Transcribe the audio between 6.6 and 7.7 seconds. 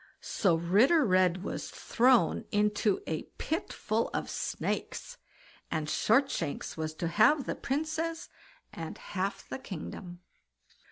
was to have the